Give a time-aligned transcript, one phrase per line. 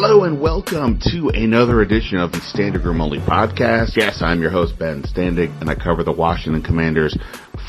[0.00, 3.96] Hello and welcome to another edition of the Standig Room Only podcast.
[3.96, 7.18] Yes, I'm your host Ben Standig, and I cover the Washington Commanders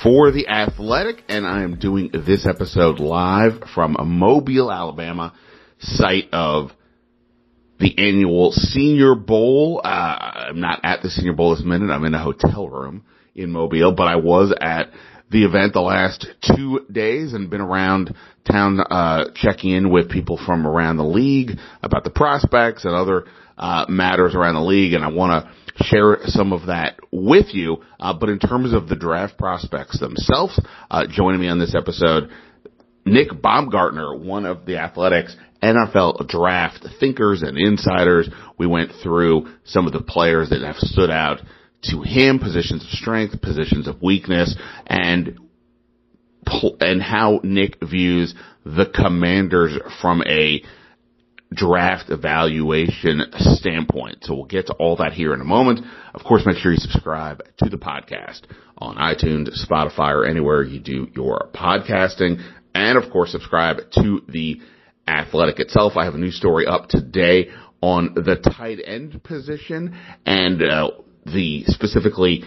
[0.04, 5.34] for the Athletic and I am doing this episode live from a Mobile, Alabama,
[5.80, 6.70] site of
[7.80, 9.82] the annual Senior Bowl.
[9.84, 11.90] Uh, I'm not at the Senior Bowl this minute.
[11.90, 14.91] I'm in a hotel room in Mobile, but I was at
[15.30, 18.16] the event the last two days and been around
[18.50, 21.52] town uh, checking in with people from around the league
[21.84, 23.26] about the prospects and other
[23.58, 27.84] uh, matters around the league, and I want to share some of that with you.
[27.99, 32.30] Uh, but in terms of the draft prospects themselves, uh, joining me on this episode,
[33.05, 38.30] Nick Baumgardner, one of the Athletics NFL draft thinkers and insiders.
[38.58, 41.40] We went through some of the players that have stood out
[41.84, 44.55] to him, positions of strength, positions of weakness,
[44.88, 45.40] and
[46.80, 48.34] and how Nick views
[48.66, 50.63] the commanders from a
[51.54, 54.20] draft evaluation standpoint.
[54.21, 55.86] So we'll get to all that here in a moment.
[56.13, 58.41] Of course, make sure you subscribe to the podcast
[58.77, 62.41] on iTunes, Spotify, or anywhere you do your podcasting.
[62.76, 64.62] And of course, subscribe to the
[65.08, 65.94] athletic itself.
[65.97, 67.50] I have a new story up today
[67.81, 70.91] on the tight end position and uh,
[71.25, 72.44] the specifically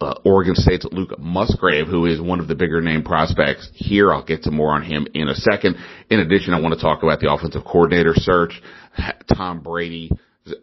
[0.00, 4.12] uh, Oregon State's Luke Musgrave, who is one of the bigger name prospects here.
[4.12, 5.76] I'll get to more on him in a second.
[6.10, 8.60] In addition, I want to talk about the offensive coordinator search,
[9.34, 10.10] Tom Brady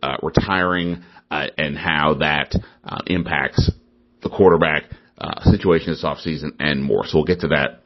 [0.02, 3.72] uh, retiring, uh, and how that uh, impacts
[4.22, 4.84] the quarterback
[5.18, 7.06] uh, situation this offseason and more.
[7.06, 7.82] So we'll get to that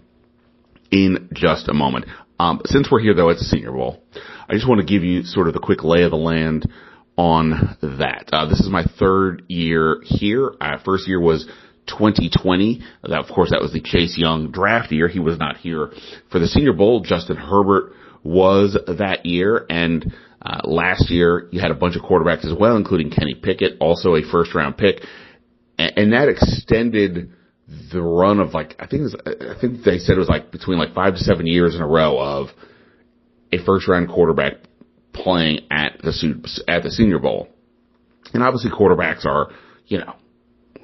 [0.92, 2.06] in just a moment.
[2.40, 4.04] Um, since we're here though at the Senior Bowl,
[4.48, 6.70] I just want to give you sort of the quick lay of the land
[7.18, 8.30] on that.
[8.32, 10.54] Uh, this is my third year here.
[10.62, 11.46] Uh, first year was
[11.88, 12.82] 2020.
[13.04, 15.08] That, of course, that was the Chase Young draft year.
[15.08, 15.92] He was not here
[16.32, 17.02] for the Senior Bowl.
[17.02, 22.46] Justin Herbert was that year, and uh, last year you had a bunch of quarterbacks
[22.46, 25.02] as well, including Kenny Pickett, also a first round pick,
[25.78, 27.32] and, and that extended
[27.92, 30.78] the run of like I think was, I think they said it was like between
[30.78, 32.48] like five to seven years in a row of
[33.52, 34.54] a first round quarterback
[35.24, 37.50] playing at the at the Senior Bowl.
[38.34, 39.50] And obviously, quarterbacks are,
[39.86, 40.16] you know,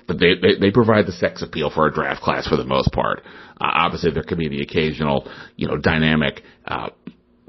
[0.08, 3.22] they, they, they provide the sex appeal for a draft class for the most part.
[3.60, 6.90] Uh, obviously, there could be the occasional, you know, dynamic uh,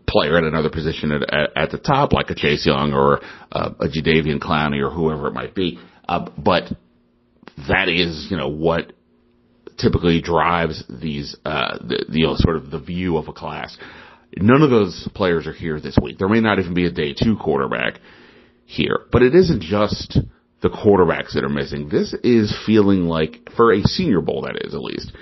[0.06, 3.21] player at another position at, at, at the top, like a Chase Young or
[3.53, 5.78] uh, a Jadeveon Clowney or whoever it might be.
[6.09, 6.65] Uh, but
[7.69, 8.93] that is, you know, what
[9.78, 13.77] typically drives these, uh, the, you know, sort of the view of a class.
[14.37, 16.19] None of those players are here this week.
[16.19, 18.00] There may not even be a day two quarterback
[18.67, 20.19] here, but it isn't just
[20.62, 21.89] the quarterbacks that are missing.
[21.89, 25.12] This is feeling like, for a senior bowl that is at least,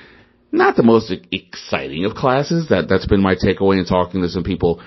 [0.52, 2.68] not the most exciting of classes.
[2.68, 4.82] That, that's been my takeaway in talking to some people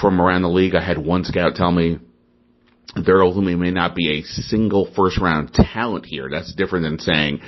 [0.00, 0.74] from around the league.
[0.74, 1.98] I had one scout tell me
[2.94, 6.28] there ultimately may not be a single first round talent here.
[6.30, 7.40] That's different than saying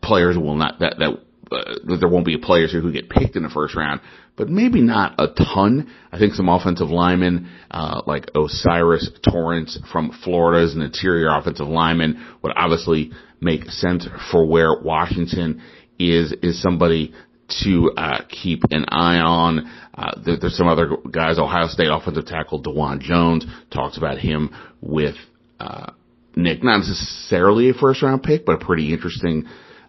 [0.00, 1.18] players will not, that, that
[1.52, 4.00] uh, there won't be players who get picked in the first round,
[4.36, 5.92] but maybe not a ton.
[6.10, 11.68] I think some offensive linemen, uh, like O'Cyrus Torrence from Florida as an interior offensive
[11.68, 15.62] lineman would obviously make sense for where Washington
[15.98, 17.12] is, is somebody
[17.62, 19.70] to, uh, keep an eye on.
[19.94, 24.54] Uh, there, there's some other guys, Ohio State offensive tackle Dawand Jones talks about him
[24.80, 25.16] with,
[25.60, 25.92] uh,
[26.34, 29.44] Nick, not necessarily a first round pick, but a pretty interesting,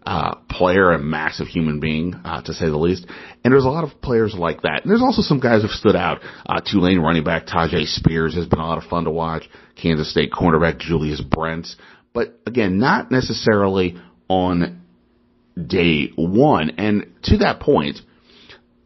[0.06, 3.06] uh, player, a massive human being, uh, to say the least.
[3.44, 4.82] And there's a lot of players like that.
[4.84, 6.22] And there's also some guys who've stood out.
[6.46, 9.50] Uh, Tulane running back Tyjae Spears has been a lot of fun to watch.
[9.82, 11.76] Kansas State cornerback Julius Brents.
[12.14, 13.98] But again, not necessarily
[14.28, 14.82] on
[15.56, 16.72] day one.
[16.78, 18.00] And to that point,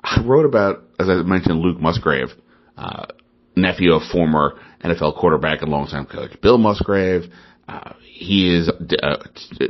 [0.03, 2.29] I wrote about, as I mentioned, Luke Musgrave,
[2.77, 3.07] uh,
[3.55, 7.23] nephew of former NFL quarterback and longtime coach Bill Musgrave,
[7.67, 9.17] uh, he is uh,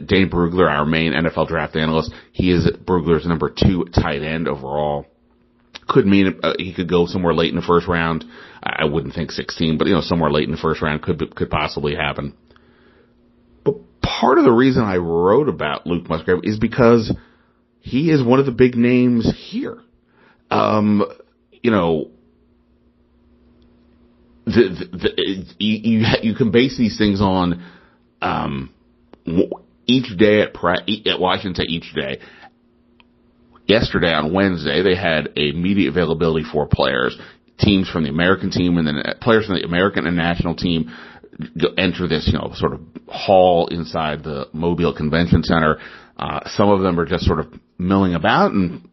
[0.06, 2.14] Dane Brugler, our main NFL draft analyst.
[2.32, 5.06] He is Brugler's number two tight end overall.
[5.88, 8.24] Could mean uh, he could go somewhere late in the first round.
[8.62, 11.50] I wouldn't think 16, but you know somewhere late in the first round could could
[11.50, 12.36] possibly happen.
[13.64, 17.16] But part of the reason I wrote about Luke Musgrave is because
[17.80, 19.78] he is one of the big names here.
[20.52, 21.04] Um,
[21.64, 22.12] you know,
[24.46, 27.64] the, the, the you, you can base these things on
[28.22, 28.74] um,
[29.86, 32.20] each day at pra- at Washington each day.
[33.68, 37.18] Yesterday on Wednesday, they had a media availability for players,
[37.60, 40.90] teams from the American team, and then players from the American and national team
[41.78, 45.78] enter this, you know, sort of hall inside the Mobile Convention Center.
[46.18, 48.88] Uh, some of them are just sort of milling about and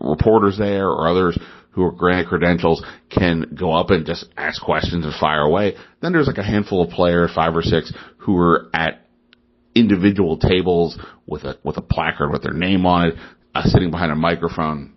[0.00, 1.38] reporters there or others
[1.70, 5.76] who are granted credentials can go up and just ask questions and fire away.
[6.00, 9.06] Then there's like a handful of players, five or six, who are at
[9.74, 13.14] individual tables with a with a placard with their name on it,
[13.54, 14.94] uh, sitting behind a microphone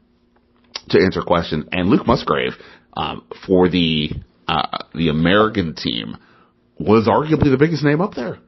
[0.90, 1.66] to answer questions.
[1.72, 2.54] And Luke Musgrave
[2.96, 4.10] um, for the
[4.48, 6.18] uh, the American team
[6.80, 8.40] was arguably the biggest name up there.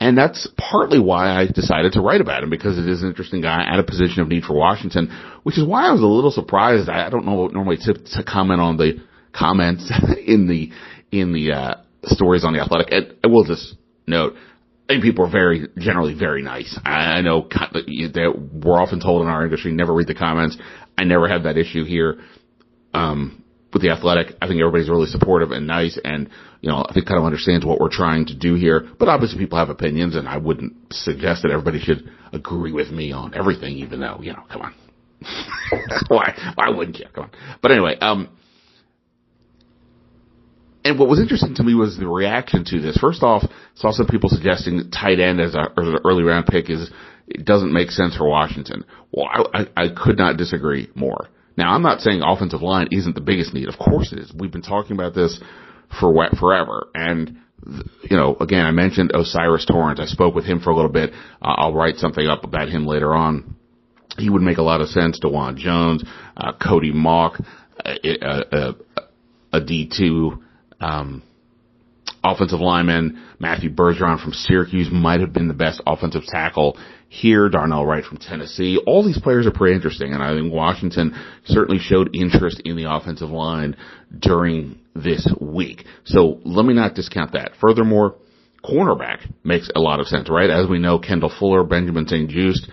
[0.00, 3.40] And that's partly why I decided to write about him because it is an interesting
[3.40, 5.10] guy at a position of need for Washington,
[5.44, 6.88] which is why I was a little surprised.
[6.88, 9.02] I don't know normally to, to comment on the
[9.32, 9.90] comments
[10.26, 10.70] in the
[11.16, 11.74] in the uh,
[12.04, 12.88] stories on the Athletic.
[12.90, 13.76] And I will just
[14.06, 14.34] note,
[14.88, 16.78] I think people are very generally very nice.
[16.84, 20.58] I know that we're often told in our industry never read the comments.
[20.98, 22.18] I never had that issue here.
[22.92, 23.44] Um,
[23.74, 24.36] with the athletic.
[24.40, 26.30] I think everybody's really supportive and nice and,
[26.64, 28.88] you know, I think kind of understands what we're trying to do here.
[28.98, 33.12] But obviously people have opinions and I wouldn't suggest that everybody should agree with me
[33.12, 34.74] on everything, even though, you know, come on.
[36.08, 37.04] why, why wouldn't you?
[37.14, 37.30] Come on.
[37.60, 38.30] But anyway, um,
[40.86, 42.96] and what was interesting to me was the reaction to this.
[42.96, 43.42] First off,
[43.74, 46.90] saw some people suggesting tight end as, a, as an early round pick is
[47.28, 48.86] it doesn't make sense for Washington.
[49.12, 51.28] Well, I, I, I could not disagree more.
[51.58, 53.68] Now, I'm not saying offensive line isn't the biggest need.
[53.68, 54.32] Of course it is.
[54.32, 55.38] We've been talking about this
[55.98, 56.88] for forever.
[56.94, 57.38] And,
[58.02, 60.00] you know, again, I mentioned O'Cyrus Torrence.
[60.00, 61.10] I spoke with him for a little bit.
[61.40, 63.56] Uh, I'll write something up about him later on.
[64.18, 65.18] He would make a lot of sense.
[65.18, 66.04] Dawand Jones,
[66.36, 67.40] uh, Cody Mauch,
[67.84, 68.74] uh, a, a,
[69.54, 70.38] a D2,
[70.80, 71.22] um,
[72.22, 73.22] offensive lineman.
[73.38, 77.48] Matthew Bergeron from Syracuse might have been the best offensive tackle here.
[77.48, 78.80] Darnell Wright from Tennessee.
[78.86, 81.14] All these players are pretty interesting, and I think Washington
[81.44, 83.76] certainly showed interest in the offensive line
[84.18, 85.84] during this week.
[86.04, 87.52] So let me not discount that.
[87.60, 88.16] Furthermore,
[88.64, 90.50] cornerback makes a lot of sense, right?
[90.50, 92.68] As we know, Kendall Fuller, Benjamin St-Juste,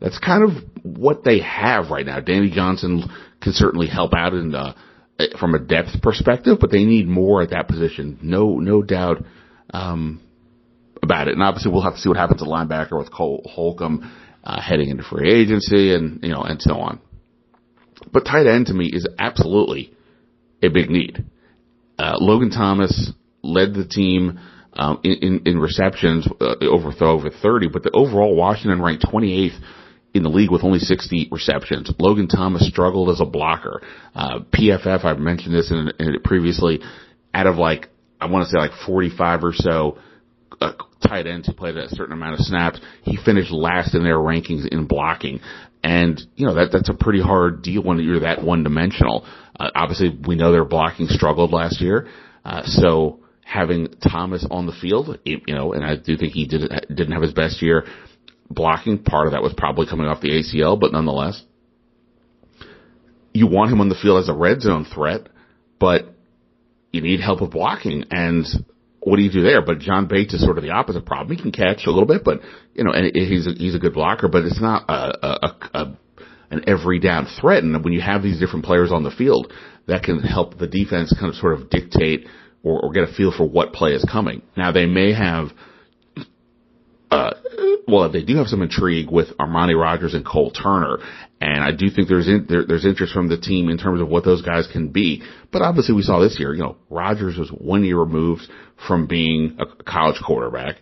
[0.00, 0.50] that's kind of
[0.82, 2.20] what they have right now.
[2.20, 3.04] Danny Johnson
[3.40, 4.74] can certainly help out in the,
[5.38, 8.18] from a depth perspective, but they need more at that position.
[8.22, 9.18] No, no doubt.
[9.72, 10.22] Um,
[11.02, 11.34] about it.
[11.34, 14.10] And obviously we'll have to see what happens at linebacker with Cole Holcomb
[14.44, 17.00] uh, heading into free agency and, you know, and so on.
[18.12, 19.92] But tight end to me is absolutely
[20.62, 21.24] a big need.
[21.98, 23.12] Uh, Logan Thomas
[23.42, 24.38] led the team
[24.74, 29.58] um, in, in, in, receptions uh, over over 30, but the overall Washington ranked 28th
[30.14, 31.92] in the league with only 60 receptions.
[31.98, 33.82] Logan Thomas struggled as a blocker.
[34.14, 36.80] Uh, PFF, I've mentioned this in, in previously,
[37.34, 37.88] out of like
[38.20, 39.98] I want to say like 45 or so
[40.60, 40.72] uh,
[41.06, 42.80] tight ends who played a certain amount of snaps.
[43.02, 45.40] He finished last in their rankings in blocking.
[45.84, 49.26] And, you know, that, that's a pretty hard deal when you're that one dimensional.
[49.58, 52.08] Uh, obviously we know their blocking struggled last year.
[52.44, 56.70] Uh, so having Thomas on the field, you know, and I do think he did,
[56.88, 57.86] didn't have his best year
[58.50, 59.02] blocking.
[59.02, 61.42] Part of that was probably coming off the ACL, but nonetheless,
[63.32, 65.28] you want him on the field as a red zone threat,
[65.78, 66.06] but
[66.92, 68.04] you need help with blocking.
[68.10, 68.46] And
[69.00, 69.62] what do you do there?
[69.62, 71.36] But John Bates is sort of the opposite problem.
[71.36, 72.40] He can catch a little bit, but
[72.74, 75.98] you know, and he's a, he's a good blocker, but it's not a, a, a
[76.50, 77.62] an every down threat.
[77.62, 79.52] And when you have these different players on the field,
[79.86, 82.26] that can help the defense kind of sort of dictate
[82.62, 84.42] or, or get a feel for what play is coming.
[84.56, 85.48] Now they may have,
[87.10, 87.30] uh,
[87.86, 90.98] well, they do have some intrigue with Armani Rogers and Cole Turner,
[91.40, 94.08] and I do think there's in, there, there's interest from the team in terms of
[94.08, 95.22] what those guys can be.
[95.52, 96.52] But obviously, we saw this year.
[96.52, 98.42] You know, Rogers was one year removed
[98.86, 100.76] from being a college quarterback,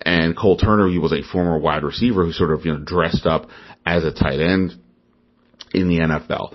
[0.00, 3.26] and Cole Turner he was a former wide receiver who sort of you know dressed
[3.26, 3.48] up
[3.84, 4.72] as a tight end
[5.72, 6.54] in the NFL.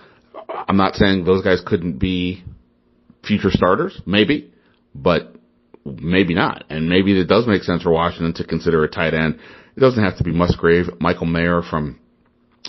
[0.68, 2.44] I'm not saying those guys couldn't be
[3.25, 4.53] future starters, maybe,
[4.94, 5.36] but
[5.86, 6.65] maybe not.
[6.70, 9.39] And maybe it does make sense for Washington to consider a tight end
[9.75, 10.88] it doesn't have to be Musgrave.
[11.00, 12.00] Michael Mayer from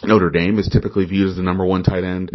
[0.05, 2.31] Notre Dame is typically viewed as the number one tight end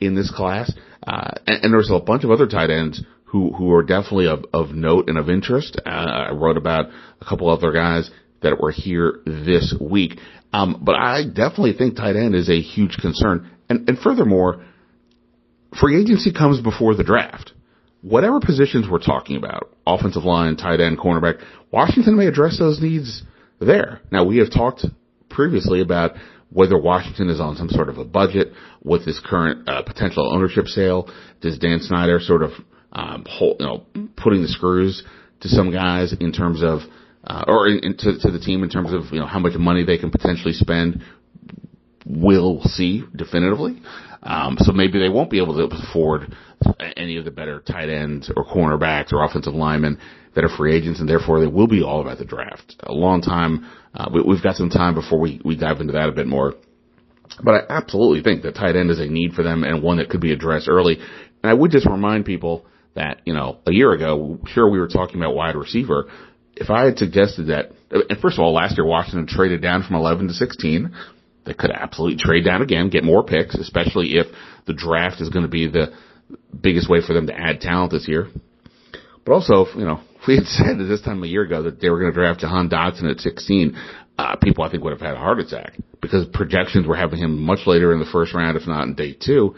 [0.00, 0.72] in this class.
[1.06, 4.44] Uh, and, and, there's a bunch of other tight ends who, who are definitely of,
[4.52, 5.80] of note and of interest.
[5.84, 6.86] Uh, I wrote about
[7.20, 8.10] a couple other guys
[8.42, 10.18] that were here this week.
[10.52, 13.50] Um, but I definitely think tight end is a huge concern.
[13.68, 14.64] And, and furthermore,
[15.78, 17.52] free agency comes before the draft.
[18.02, 23.22] Whatever positions we're talking about, offensive line, tight end, cornerback, Washington may address those needs
[23.60, 24.00] there.
[24.10, 24.86] Now we have talked
[25.28, 26.12] previously about
[26.50, 30.66] whether Washington is on some sort of a budget with this current uh, potential ownership
[30.66, 31.08] sale.
[31.40, 32.50] Does Dan Snyder sort of
[32.92, 35.04] um, hold, you know putting the screws
[35.40, 36.80] to some guys in terms of
[37.24, 39.54] uh, or in, in, to, to the team in terms of you know how much
[39.54, 41.02] money they can potentially spend?
[42.06, 43.80] We'll see definitively.
[44.22, 46.34] Um, so maybe they won't be able to afford
[46.96, 49.98] any of the better tight ends or cornerbacks or offensive linemen
[50.34, 52.76] that are free agents, and therefore they will be all about the draft.
[52.82, 53.66] A long time.
[53.94, 56.54] Uh, we, have got some time before we, we dive into that a bit more.
[57.42, 60.10] But I absolutely think that tight end is a need for them and one that
[60.10, 60.96] could be addressed early.
[60.96, 64.88] And I would just remind people that, you know, a year ago, sure, we were
[64.88, 66.10] talking about wide receiver.
[66.60, 69.96] If I had suggested that, and first of all, last year Washington traded down from
[69.96, 70.94] 11 to 16.
[71.46, 74.26] They could absolutely trade down again, get more picks, especially if
[74.66, 75.92] the draft is going to be the
[76.60, 78.28] biggest way for them to add talent this year.
[79.24, 81.80] But also, you know, if we had said at this time a year ago that
[81.80, 83.76] they were going to draft Jahan Dotson at 16,
[84.18, 87.40] uh, people I think would have had a heart attack because projections were having him
[87.40, 89.56] much later in the first round, if not in day two.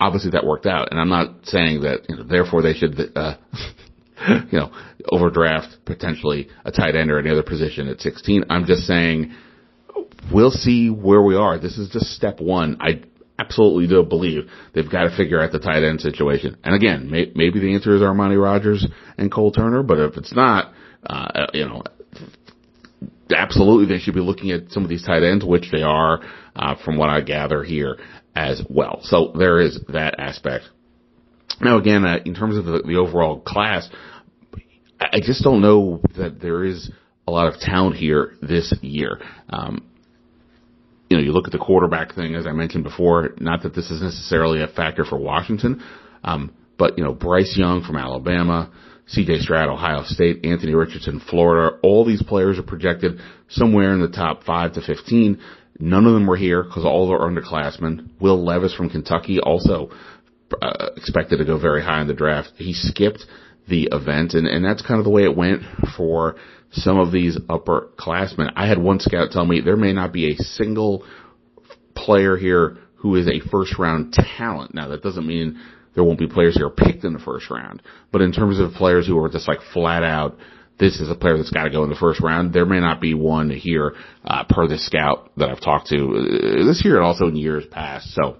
[0.00, 0.88] Obviously that worked out.
[0.90, 3.36] And I'm not saying that, you know, therefore they should, uh,
[4.50, 4.70] you know,
[5.10, 8.44] overdraft potentially a tight end or any other position at 16.
[8.50, 9.34] I'm just saying
[10.32, 11.58] we'll see where we are.
[11.58, 12.78] This is just step one.
[12.80, 13.02] I
[13.38, 16.56] absolutely do believe they've got to figure out the tight end situation.
[16.64, 18.86] And again, may, maybe the answer is Armani Rogers
[19.18, 20.72] and Cole Turner, but if it's not,
[21.06, 21.82] uh, you know,
[23.34, 26.20] absolutely they should be looking at some of these tight ends, which they are,
[26.54, 27.98] uh, from what I gather here
[28.36, 29.00] as well.
[29.02, 30.64] So there is that aspect.
[31.60, 33.88] Now again, uh, in terms of the, the overall class,
[35.00, 36.90] I just don't know that there is
[37.26, 39.20] a lot of talent here this year.
[39.48, 39.86] Um,
[41.08, 43.90] you know, you look at the quarterback thing, as I mentioned before, not that this
[43.90, 45.82] is necessarily a factor for Washington,
[46.22, 48.72] um, but, you know, Bryce Young from Alabama,
[49.14, 54.08] CJ Stroud, Ohio State, Anthony Richardson, Florida, all these players are projected somewhere in the
[54.08, 55.38] top 5 to 15.
[55.78, 58.08] None of them were here because all of are underclassmen.
[58.20, 59.90] Will Levis from Kentucky also
[60.62, 62.52] uh, expected to go very high in the draft.
[62.56, 63.24] He skipped
[63.68, 65.62] the event, and, and that's kind of the way it went
[65.96, 66.36] for
[66.70, 68.52] some of these upperclassmen.
[68.56, 71.04] I had one scout tell me there may not be a single
[71.94, 74.74] player here who is a first round talent.
[74.74, 75.60] Now that doesn't mean
[75.94, 79.06] there won't be players here picked in the first round, but in terms of players
[79.06, 80.36] who are just like flat out,
[80.78, 82.52] this is a player that's got to go in the first round.
[82.52, 83.94] There may not be one here
[84.24, 87.64] uh, per the scout that I've talked to uh, this year and also in years
[87.70, 88.12] past.
[88.12, 88.38] So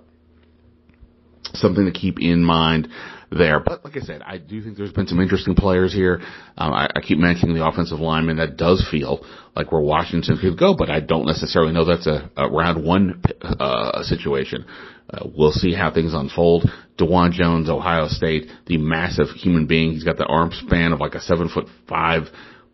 [1.52, 2.88] something to keep in mind
[3.30, 3.60] there.
[3.60, 6.20] But like I said, I do think there's been some interesting players here.
[6.56, 9.24] Um, I, I keep mentioning the offensive lineman that does feel
[9.54, 13.22] like where Washington could go, but I don't necessarily know that's a, a round one
[13.42, 14.64] uh, situation.
[15.10, 16.70] Uh, we'll see how things unfold.
[16.98, 19.92] Dawand Jones, Ohio State, the massive human being.
[19.92, 22.22] He's got the arm span of like a seven foot five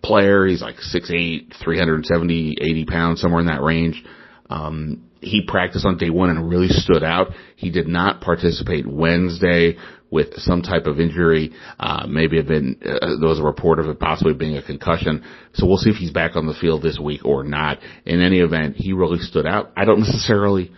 [0.02, 0.46] player.
[0.46, 4.02] He's like six eight, 370, 80 pounds, somewhere in that range.
[4.48, 7.28] Um, he practiced on day one and really stood out.
[7.56, 9.76] He did not participate Wednesday
[10.10, 11.52] with some type of injury.
[11.78, 15.24] Uh, maybe have been, uh, there was a report of it possibly being a concussion.
[15.54, 17.78] So we'll see if he's back on the field this week or not.
[18.06, 19.70] In any event, he really stood out.
[19.76, 20.72] I don't necessarily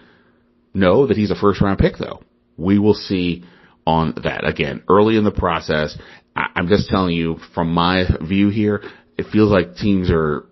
[0.74, 2.22] know that he's a first round pick though.
[2.56, 3.44] We will see
[3.86, 4.46] on that.
[4.46, 5.96] Again, early in the process,
[6.36, 8.82] I- I'm just telling you from my view here,
[9.16, 10.46] it feels like teams are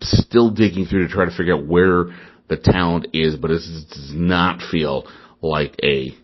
[0.00, 2.06] still digging through to try to figure out where
[2.52, 5.06] the talent is, but it does not feel
[5.40, 6.14] like a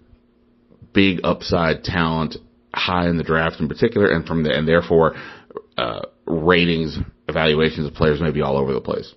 [0.92, 2.37] big upside talent
[2.75, 5.14] high in the draft in particular, and from the and therefore
[5.76, 9.14] uh, ratings evaluations of players may be all over the place.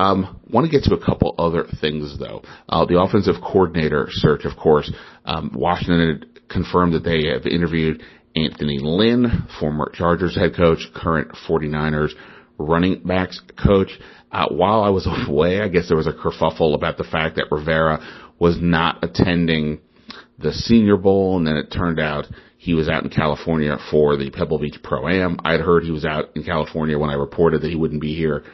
[0.00, 2.42] Um, want to get to a couple other things though.
[2.68, 4.92] Uh, the offensive coordinator search, of course.
[5.24, 8.02] Um, Washington confirmed that they have interviewed
[8.34, 12.10] Anthony Lynn, former Chargers head coach, current 49ers
[12.58, 13.90] running backs coach.
[14.32, 17.46] Uh, while I was away, I guess there was a kerfuffle about the fact that
[17.50, 18.00] Rivera
[18.38, 19.80] was not attending
[20.38, 22.26] the Senior Bowl, and then it turned out
[22.58, 25.38] he was out in California for the Pebble Beach Pro Am.
[25.44, 28.44] I'd heard he was out in California when I reported that he wouldn't be here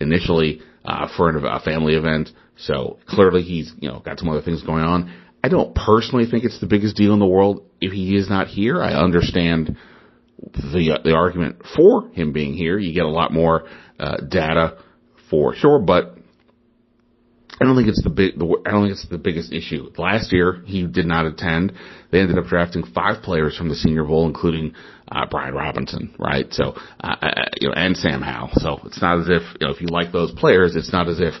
[0.00, 2.30] initially uh, for a family event.
[2.56, 5.14] So clearly he's you know got some other things going on.
[5.44, 8.48] I don't personally think it's the biggest deal in the world if he is not
[8.48, 8.82] here.
[8.82, 9.76] I understand
[10.40, 12.78] the uh, the argument for him being here.
[12.78, 13.64] You get a lot more
[14.00, 14.78] uh, data
[15.30, 16.18] for sure, but
[17.60, 18.38] I don't think it's the big.
[18.38, 19.90] The, I don't think it's the biggest issue.
[19.96, 21.72] Last year he did not attend.
[22.12, 24.74] They ended up drafting five players from the Senior Bowl, including
[25.10, 26.46] uh, Brian Robinson, right?
[26.52, 28.50] So, uh, uh, you know, and Sam Howell.
[28.54, 31.20] So it's not as if you know if you like those players, it's not as
[31.20, 31.34] if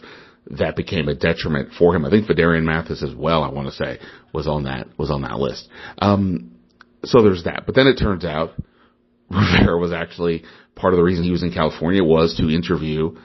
[0.58, 2.04] that became a detriment for him.
[2.04, 3.44] I think Phidarian Mathis as well.
[3.44, 3.98] I want to say
[4.32, 5.68] was on that was on that list.
[5.98, 6.56] Um,
[7.04, 7.62] so there's that.
[7.64, 8.50] But then it turns out
[9.30, 13.16] Rivera was actually part of the reason he was in California was to interview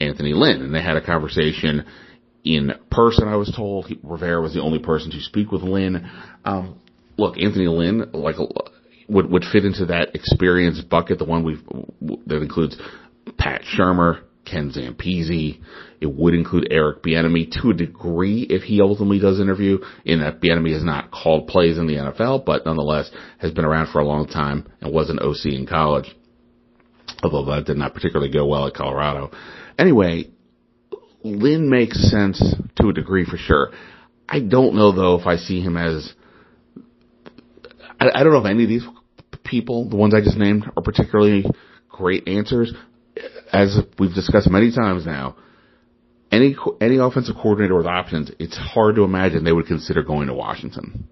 [0.00, 1.84] Anthony Lynn, and they had a conversation
[2.44, 3.28] in person.
[3.28, 6.10] I was told he, Rivera was the only person to speak with Lynn.
[6.44, 6.80] Um,
[7.16, 8.36] look, Anthony Lynn, like
[9.08, 11.62] would would fit into that experience bucket, the one we've
[12.26, 12.76] that includes
[13.38, 15.60] Pat Shurmur, Ken Zampese.
[16.00, 19.78] It would include Eric Bieniemy to a degree if he ultimately does interview.
[20.04, 23.92] In that Bieniemy has not called plays in the NFL, but nonetheless has been around
[23.92, 26.10] for a long time and was an OC in college.
[27.22, 29.30] Although that did not particularly go well at Colorado.
[29.78, 30.30] Anyway,
[31.22, 33.70] Lynn makes sense to a degree for sure.
[34.28, 36.12] I don't know though if I see him as.
[38.00, 38.86] I, I don't know if any of these
[39.44, 41.44] people, the ones I just named, are particularly
[41.88, 42.72] great answers.
[43.52, 45.36] As we've discussed many times now,
[46.30, 50.34] any any offensive coordinator with options, it's hard to imagine they would consider going to
[50.34, 51.06] Washington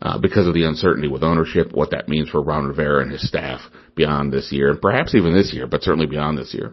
[0.00, 3.26] uh, because of the uncertainty with ownership, what that means for Ron Rivera and his
[3.26, 3.60] staff
[3.94, 6.72] beyond this year, and perhaps even this year, but certainly beyond this year.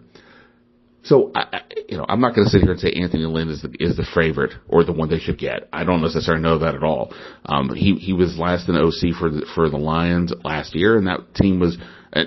[1.05, 3.61] So, I, you know, I'm not going to sit here and say Anthony Lynn is
[3.61, 5.69] the, is the favorite or the one they should get.
[5.71, 7.13] I don't necessarily know that at all.
[7.45, 11.05] Um, he he was last in OC for the, for the Lions last year, and
[11.05, 11.77] that team was
[12.11, 12.23] uh,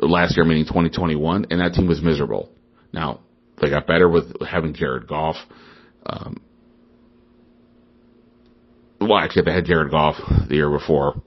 [0.00, 2.50] last year, meaning 2021, and that team was miserable.
[2.92, 3.20] Now
[3.62, 5.36] they got better with having Jared Goff.
[6.04, 6.42] Um,
[9.00, 10.16] well, actually, they had Jared Goff
[10.48, 11.22] the year before.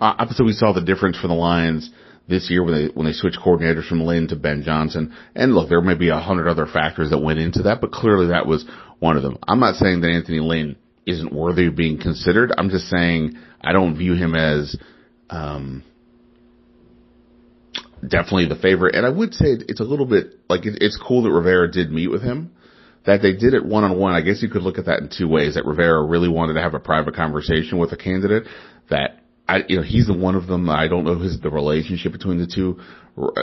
[0.00, 1.90] Uh, obviously, we saw the difference for the Lions
[2.28, 5.14] this year when they when they switched coordinators from Lynn to Ben Johnson.
[5.34, 8.28] And look, there may be a hundred other factors that went into that, but clearly
[8.28, 8.64] that was
[8.98, 9.38] one of them.
[9.46, 12.52] I'm not saying that Anthony Lynn isn't worthy of being considered.
[12.56, 14.76] I'm just saying I don't view him as
[15.30, 15.82] um,
[18.06, 18.94] definitely the favorite.
[18.94, 21.90] And I would say it's a little bit like it, it's cool that Rivera did
[21.90, 22.52] meet with him.
[23.06, 24.12] That they did it one on one.
[24.12, 25.54] I guess you could look at that in two ways.
[25.54, 28.44] That Rivera really wanted to have a private conversation with a candidate.
[28.90, 30.68] That I, you know, he's the one of them.
[30.68, 32.80] I don't know his the relationship between the two.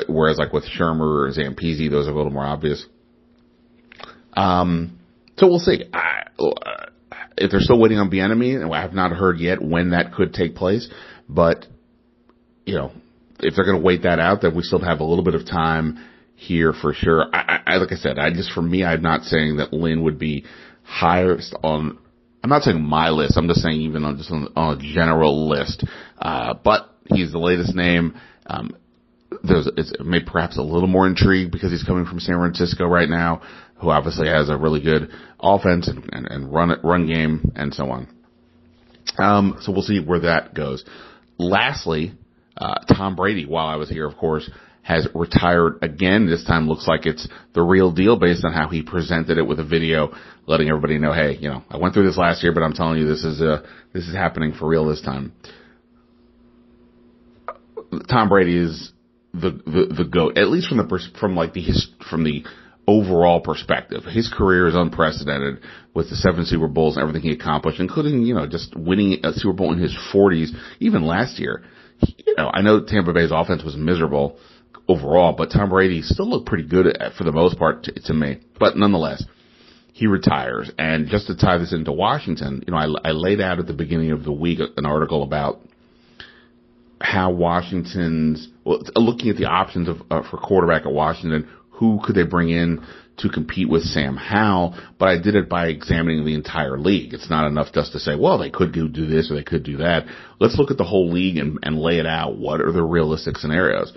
[0.08, 2.86] Whereas like with Shurmur or Zampese, those are a little more obvious.
[4.34, 5.00] Um,
[5.38, 5.84] so we'll see.
[5.92, 6.24] I,
[7.38, 10.34] if they're still waiting on Bieniemy, and I have not heard yet when that could
[10.34, 10.90] take place,
[11.28, 11.66] but
[12.66, 12.92] you know,
[13.40, 15.46] if they're going to wait that out, then we still have a little bit of
[15.46, 16.04] time
[16.36, 17.26] here for sure.
[17.34, 20.20] I, I, like I said, I just for me, I'm not saying that Lynn would
[20.20, 20.46] be
[20.84, 21.98] highest on
[22.46, 23.38] I'm not saying my list.
[23.38, 25.84] I'm just saying even on just on, on a general list.
[26.20, 28.22] Uh, but he's the latest name.
[28.46, 28.78] Um,
[29.42, 33.10] there's it's may perhaps a little more intrigue because he's coming from San Francisco right
[33.10, 33.42] now,
[33.78, 37.90] who obviously has a really good offense and, and, and run run game and so
[37.90, 38.08] on.
[39.18, 40.86] Um, so we'll see where that goes.
[41.40, 42.14] Lastly,
[42.58, 44.48] uh, Tom Brady, while I was here, of course,
[44.86, 46.28] has retired again.
[46.28, 49.60] This time looks like it's the real deal based on how he presented it with
[49.60, 50.14] a video
[50.46, 53.00] letting everybody know, hey, you know, I went through this last year, but I'm telling
[53.00, 55.34] you this is uh this is happening for real this time.
[58.08, 58.92] Tom Brady is
[59.34, 62.46] the the, the goat, at least from the pers- from like the his, from the
[62.88, 64.04] overall perspective.
[64.04, 65.62] His career is unprecedented
[65.96, 69.34] with the seven Super Bowls and everything he accomplished, including, you know, just winning a
[69.34, 71.64] Super Bowl in his 40s, even last year.
[72.18, 74.38] You know, I know Tampa Bay's offense was miserable
[74.88, 78.14] overall, but Tom Brady still looked pretty good at, for the most part to, to
[78.14, 78.40] me.
[78.60, 79.24] But nonetheless,
[79.94, 80.70] he retires.
[80.78, 83.74] And just to tie this into Washington, you know, I, I laid out at the
[83.74, 85.62] beginning of the week an article about
[87.00, 91.50] how Washington's well, looking at the options of uh, for quarterback at Washington.
[91.72, 92.86] Who could they bring in
[93.18, 94.78] to compete with Sam Howell?
[94.98, 97.14] But I did it by examining the entire league.
[97.14, 99.78] It's not enough just to say, well, they could do this or they could do
[99.78, 100.06] that.
[100.40, 102.38] Let's look at the whole league and, and lay it out.
[102.38, 103.92] What are the realistic scenarios?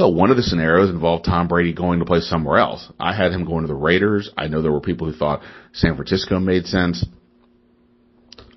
[0.00, 2.90] Well, one of the scenarios involved Tom Brady going to play somewhere else.
[2.98, 4.30] I had him going to the Raiders.
[4.34, 5.42] I know there were people who thought
[5.74, 7.04] San Francisco made sense.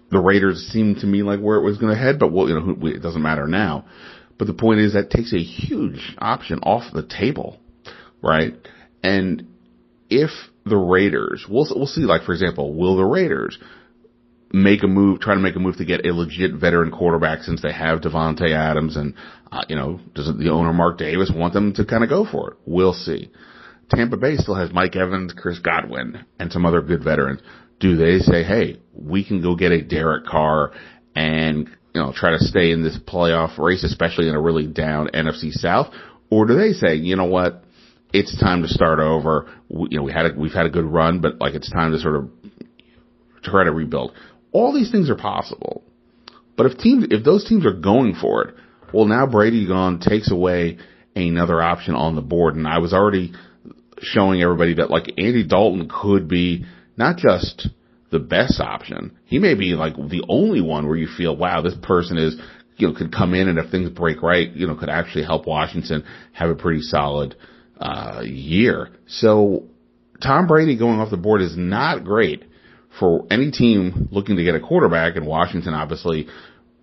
[0.10, 2.58] The Raiders seemed to me like where it was going to head, but well, you
[2.58, 3.84] know, it doesn't matter now.
[4.38, 7.60] But the point is that takes a huge option off the table,
[8.22, 8.54] right?
[9.04, 9.46] And
[10.10, 10.30] if
[10.66, 12.04] the Raiders, we'll we'll see.
[12.04, 13.60] Like for example, will the Raiders
[14.54, 17.62] make a move, try to make a move to get a legit veteran quarterback since
[17.62, 19.16] they have Davante Adams and,
[19.68, 22.58] you know, does the owner Mark Davis want them to kind of go for it?
[22.66, 23.32] We'll see.
[23.90, 27.42] Tampa Bay still has Mike Evans, Chris Godwin, and some other good veterans.
[27.80, 30.72] Do they say, hey, we can go get a Derek Carr
[31.16, 35.10] and, you know, try to stay in this playoff race, especially in a really down
[35.14, 35.94] NFC South?
[36.30, 37.64] Or do they say, you know what?
[38.14, 39.52] It's time to start over.
[39.70, 41.92] We, you know, we had a, we've had a good run, but like it's time
[41.92, 42.30] to sort of
[43.44, 44.14] try to rebuild.
[44.52, 45.84] All these things are possible.
[46.56, 48.56] But if teams, if those teams are going for it,
[48.94, 50.78] well, now Brady gone takes away
[51.16, 52.56] another option on the board.
[52.56, 53.34] And I was already
[54.00, 56.66] showing everybody that like Andy Dalton could be
[56.98, 57.68] not just
[58.12, 59.18] the best option.
[59.26, 62.40] He may be like the only one where you feel, wow, this person is,
[62.78, 65.48] you know, could come in and if things break right, you know, could actually help
[65.48, 67.36] Washington have a pretty solid,
[67.80, 68.90] uh, year.
[69.08, 69.66] So
[70.22, 72.44] Tom Brady going off the board is not great
[73.00, 75.16] for any team looking to get a quarterback.
[75.16, 76.28] And Washington, obviously,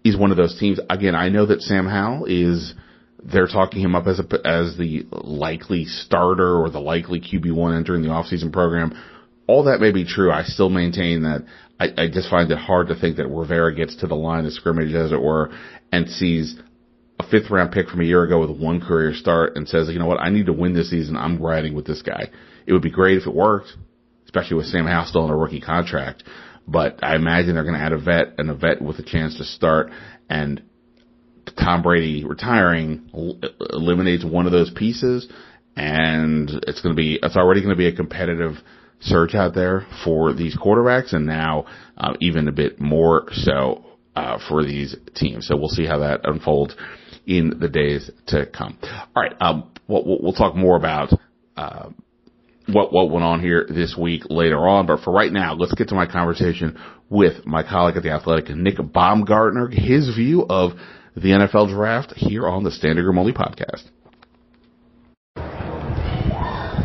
[0.05, 0.81] is one of those teams.
[0.89, 2.75] Again, I know that Sam Howell is.
[3.23, 7.77] They're talking him up as a, as the likely starter or the likely QB one
[7.77, 8.99] entering the offseason program.
[9.47, 10.33] All that may be true.
[10.33, 11.45] I still maintain that
[11.81, 14.53] I, I just find it hard to think that Rivera gets to the line of
[14.53, 15.51] scrimmage, as it were,
[15.91, 16.61] and sees
[17.19, 19.99] a fifth round pick from a year ago with one career start and says, you
[19.99, 21.17] know what, I need to win this season.
[21.17, 22.31] I'm riding with this guy.
[22.67, 23.69] It would be great if it worked,
[24.27, 26.23] especially with Sam Howell still on a rookie contract.
[26.71, 29.37] But I imagine they're going to add a vet and a vet with a chance
[29.39, 29.91] to start
[30.29, 30.63] and
[31.59, 33.11] Tom Brady retiring
[33.73, 35.27] eliminates one of those pieces
[35.77, 38.53] and it's going to be, it's already going to be a competitive
[39.01, 44.39] search out there for these quarterbacks and now uh, even a bit more so uh,
[44.49, 45.49] for these teams.
[45.49, 46.77] So we'll see how that unfolds
[47.27, 48.79] in the days to come.
[48.83, 51.11] All right, um, we'll, we'll, talk more about
[51.57, 51.91] uh,
[52.73, 54.87] what what went on here this week later on.
[54.87, 56.79] But for right now, let's get to my conversation
[57.09, 60.73] with my colleague at the Athletic, Nick Baumgardner, his view of
[61.17, 62.71] the NFL draft here on the
[63.03, 63.89] Room Only podcast.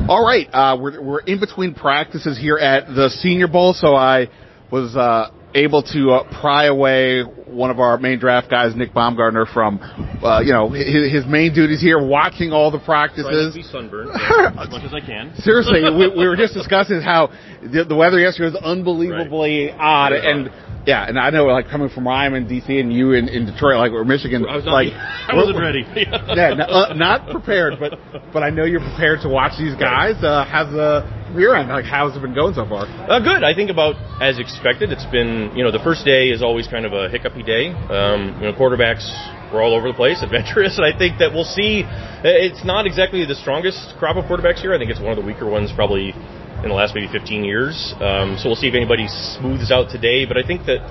[0.08, 4.30] All right, uh, we're we're in between practices here at the Senior Bowl, so I
[4.72, 9.52] was uh, able to uh, pry away one of our main draft guys, Nick Baumgardner,
[9.52, 9.80] from
[10.22, 13.54] uh, you know his, his, main duties here, watching all the practices.
[13.54, 14.12] To be sunburned
[14.60, 15.34] as much as I can.
[15.38, 17.32] Seriously, we, we, were just discussing how
[17.64, 19.80] the, the weather yesterday was unbelievably right.
[19.80, 20.52] odd, and
[20.86, 23.46] yeah, and I know like coming from where I'm in DC and you in, in
[23.46, 25.86] Detroit, like or Michigan, I was not, like I wasn't ready.
[25.96, 27.94] yeah, not, uh, not, prepared, but
[28.34, 30.22] but I know you're prepared to watch these guys.
[30.22, 31.70] Uh, how's the rear end?
[31.70, 32.88] Like how's it been going so far?
[32.88, 33.44] Uh, good.
[33.44, 34.92] I think about as expected.
[34.92, 37.70] It's been you know the first day is always kind of a hiccupy day.
[37.92, 39.06] Um, you know quarterbacks
[39.52, 41.84] were all over the place, adventurous, and I think that we'll see.
[42.24, 44.74] It's not exactly the strongest crop of quarterbacks here.
[44.74, 46.16] I think it's one of the weaker ones, probably
[46.64, 47.94] in the last maybe 15 years.
[48.00, 50.26] Um, so we'll see if anybody smooths out today.
[50.26, 50.82] But I think that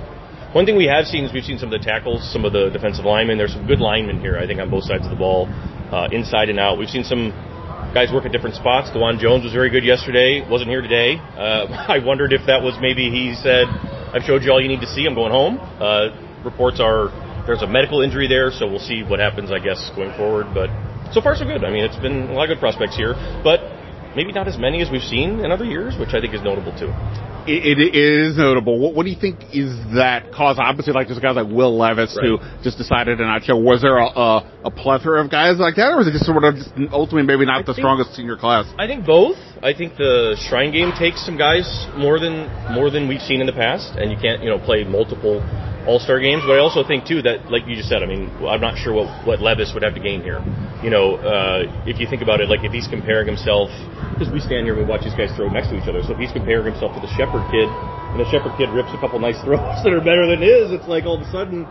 [0.55, 2.71] one thing we have seen is we've seen some of the tackles, some of the
[2.71, 3.39] defensive linemen.
[3.39, 5.49] There's some good linemen here, I think, on both sides of the ball,
[5.91, 6.79] uh, inside and out.
[6.79, 7.35] We've seen some
[7.95, 8.91] guys work at different spots.
[8.91, 10.43] Dawand Jones was very good yesterday.
[10.51, 11.15] Wasn't here today.
[11.15, 13.71] Uh, I wondered if that was maybe he said,
[14.11, 15.07] "I've showed you all you need to see.
[15.07, 16.11] I'm going home." Uh,
[16.43, 17.15] reports are
[17.47, 20.51] there's a medical injury there, so we'll see what happens, I guess, going forward.
[20.51, 20.75] But
[21.15, 21.63] so far so good.
[21.63, 23.15] I mean, it's been a lot of good prospects here,
[23.47, 23.63] but
[24.17, 26.73] maybe not as many as we've seen in other years, which I think is notable
[26.79, 26.93] too.
[27.47, 28.79] It, it is notable.
[28.81, 30.57] What, what, do you think is that cause?
[30.59, 32.25] Obviously, like there's guys like Will Levis right.
[32.25, 33.57] who just decided to not show.
[33.57, 34.33] Was there a, a,
[34.65, 37.45] a, plethora of guys like that, or was it just sort of just ultimately maybe
[37.45, 38.65] not I the think, strongest senior class?
[38.79, 39.37] I think both.
[39.63, 43.47] I think the Shrine Game takes some guys more than more than we've seen in
[43.47, 45.45] the past, and you can't you know play multiple
[45.87, 46.43] all Star games.
[46.47, 48.93] But I also think too that, like you just said, I mean, I'm not sure
[48.93, 50.41] what what Levis would have to gain here.
[50.83, 53.69] You know, uh, if you think about it, like if he's comparing himself,
[54.13, 56.03] because we stand here and we watch these guys throw next to each other.
[56.05, 59.01] So if he's comparing himself to the Shepherd kid, and the Shepherd kid rips a
[59.01, 61.65] couple nice throws that are better than his, it's like all of a sudden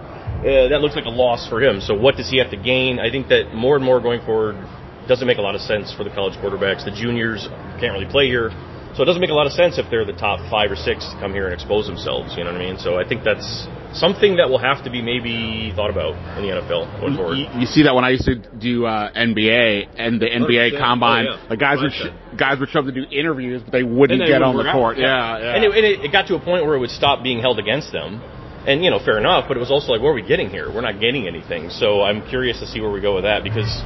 [0.44, 1.80] uh, that looks like a loss for him.
[1.80, 3.00] So what does he have to gain?
[3.00, 4.60] I think that more and more going forward
[5.08, 6.84] doesn't make a lot of sense for the college quarterbacks.
[6.84, 7.48] The juniors
[7.80, 8.52] can't really play here.
[8.96, 11.02] So it doesn't make a lot of sense if they're the top five or six
[11.10, 12.38] to come here and expose themselves.
[12.38, 12.78] You know what I mean?
[12.78, 16.54] So I think that's something that will have to be maybe thought about in the
[16.54, 17.38] NFL going forward.
[17.42, 21.26] You, you see that when I used to do uh, NBA and the NBA combine,
[21.26, 21.50] oh, yeah.
[21.50, 24.30] like guys would sh- guys would show up to do interviews, but they wouldn't they
[24.30, 25.00] get on the court.
[25.00, 25.56] Yeah, yeah.
[25.56, 27.58] And, it, and it, it got to a point where it would stop being held
[27.58, 28.22] against them.
[28.68, 30.70] And you know, fair enough, but it was also like, where are we getting here?
[30.70, 31.70] We're not getting anything.
[31.70, 33.82] So I'm curious to see where we go with that because,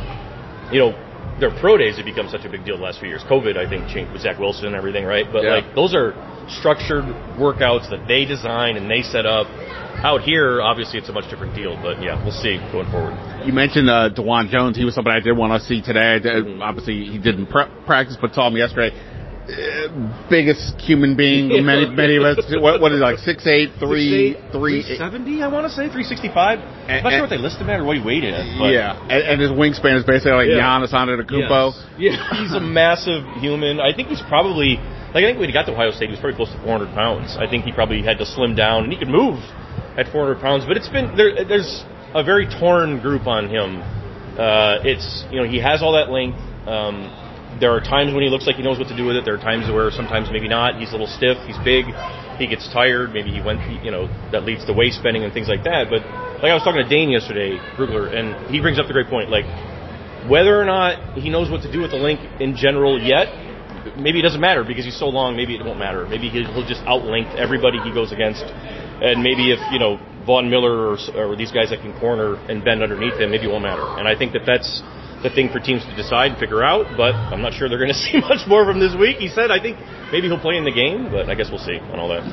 [0.69, 1.06] you know,
[1.39, 3.23] their pro days have become such a big deal the last few years.
[3.29, 5.25] COVID, I think, changed with Zach Wilson and everything, right?
[5.31, 5.61] But yeah.
[5.61, 6.13] like those are
[6.49, 7.05] structured
[7.37, 9.47] workouts that they design and they set up.
[9.97, 13.17] Out here, obviously, it's a much different deal, but yeah, we'll see going forward.
[13.45, 14.77] You mentioned uh, Dawand Jones.
[14.77, 16.21] He was somebody I did want to see today.
[16.21, 16.61] Mm-hmm.
[16.61, 18.93] Obviously, he didn't pre- practice, but saw him yesterday.
[19.47, 22.43] Uh, biggest human being many many of us.
[22.59, 25.41] What, what is it, like six eight three three seventy?
[25.41, 26.59] I want to say three sixty five.
[26.59, 28.35] I'm not sure what they listed him at or what he weighed in.
[28.35, 30.59] Yeah, and, and, his wingspan is basically like yeah.
[30.59, 31.71] Giannis Antetokounmpo.
[31.95, 32.19] Yes.
[32.19, 33.79] Yeah, he's a massive human.
[33.79, 34.83] I think he's probably
[35.15, 36.91] like I think when he got to Ohio State, he was probably close to 400
[36.91, 37.37] pounds.
[37.39, 39.39] I think he probably had to slim down, and he could move
[39.95, 40.65] at 400 pounds.
[40.67, 41.47] But it's been there.
[41.47, 43.79] There's a very torn group on him.
[44.35, 46.35] Uh, it's you know he has all that length.
[46.67, 47.07] Um,
[47.59, 49.25] there are times when he looks like he knows what to do with it.
[49.25, 50.79] There are times where sometimes maybe not.
[50.79, 51.37] He's a little stiff.
[51.45, 51.85] He's big.
[52.37, 53.13] He gets tired.
[53.13, 55.89] Maybe he went, you know, that leads to waist bending and things like that.
[55.89, 56.05] But
[56.41, 59.29] like I was talking to Dane yesterday, Brugler, and he brings up the great point.
[59.29, 59.45] Like
[60.29, 63.31] whether or not he knows what to do with the link in general yet,
[63.97, 65.35] maybe it doesn't matter because he's so long.
[65.35, 66.05] Maybe it won't matter.
[66.05, 68.43] Maybe he'll just outlink everybody he goes against.
[68.43, 72.63] And maybe if you know Von Miller or, or these guys that can corner and
[72.63, 73.85] bend underneath him, maybe it won't matter.
[73.97, 74.81] And I think that that's
[75.23, 76.85] the thing for teams to decide and figure out.
[76.97, 79.17] But I'm not sure they're going to see much more from this week.
[79.17, 79.77] He said, I think
[80.11, 82.23] maybe he'll play in the game, but I guess we'll see on all that.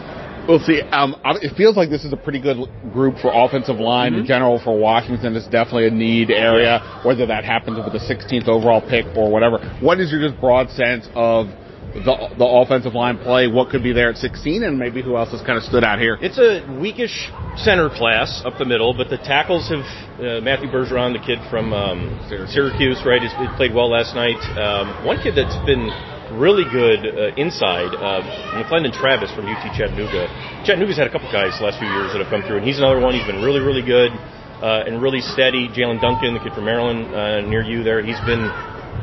[0.46, 0.82] We'll see.
[0.82, 4.20] Um, it feels like this is a pretty good group for offensive line mm-hmm.
[4.20, 5.34] in general for Washington.
[5.36, 9.56] It's definitely a need area, whether that happens with the 16th overall pick or whatever.
[9.80, 11.48] What is your just broad sense of
[11.94, 15.30] the, the offensive line play, what could be there at 16, and maybe who else
[15.30, 16.18] has kind of stood out here?
[16.18, 19.86] It's a weakish center class up the middle, but the tackles have
[20.18, 22.50] uh, Matthew Bergeron, the kid from um, Syracuse.
[22.50, 24.42] Syracuse, right, he played well last night.
[24.58, 25.86] Um, one kid that's been
[26.34, 28.26] really good uh, inside, uh,
[28.58, 30.26] McClendon Travis from UT Chattanooga.
[30.66, 32.82] Chattanooga's had a couple guys the last few years that have come through, and he's
[32.82, 33.14] another one.
[33.14, 34.10] He's been really, really good
[34.58, 35.70] uh, and really steady.
[35.70, 38.50] Jaelyn Duncan, the kid from Maryland, uh, near you there, he's been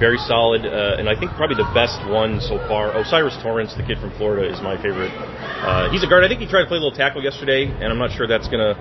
[0.02, 2.98] very solid, uh, and I think probably the best one so far.
[2.98, 5.14] O'Cyrus Torrence, the kid from Florida, is my favorite.
[5.14, 6.26] Uh, he's a guard.
[6.26, 8.50] I think he tried to play a little tackle yesterday, and I'm not sure that's
[8.50, 8.74] going to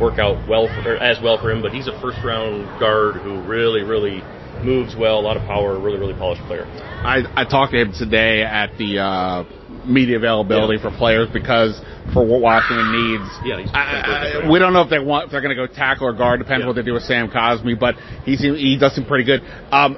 [0.00, 1.60] work out well for, as well for him.
[1.60, 4.24] But he's a first round guard who really, really
[4.64, 6.64] moves well, a lot of power, really, really polished player.
[6.64, 9.44] I, I talked to him today at the uh,
[9.84, 10.88] media availability yeah.
[10.88, 11.76] for players because
[12.16, 13.28] for what Washington needs.
[13.44, 16.08] Yeah, I, I, we don't know if they want if they're going to go tackle
[16.08, 16.40] or guard.
[16.40, 16.66] Depends yeah.
[16.66, 19.42] what they do with Sam Cosmi, but he he does seem pretty good.
[19.70, 19.96] Um,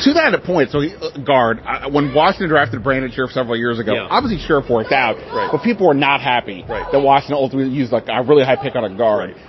[0.00, 3.78] to that point, so he, uh, guard, uh, when Washington drafted Brandon Scherff several years
[3.78, 4.08] ago, yeah.
[4.10, 5.48] obviously Scherff worked out, right.
[5.50, 6.86] but people were not happy right.
[6.90, 9.34] that Washington ultimately used like a really high pick on a guard.
[9.34, 9.44] Right.